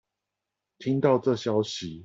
[0.79, 1.99] 聽到這消息